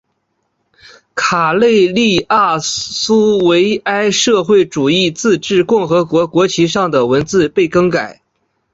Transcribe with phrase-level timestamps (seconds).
[1.13, 8.19] 卡累利阿苏维埃社会主义自治共和国国旗上的文字被更改。